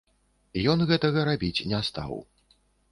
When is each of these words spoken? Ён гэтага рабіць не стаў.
Ён 0.73 0.79
гэтага 0.93 1.27
рабіць 1.31 1.65
не 1.75 1.85
стаў. 1.93 2.21